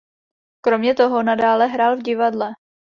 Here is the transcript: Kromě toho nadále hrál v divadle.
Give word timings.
Kromě 0.61 0.93
toho 0.95 1.23
nadále 1.23 1.67
hrál 1.67 1.97
v 1.97 2.03
divadle. 2.03 2.51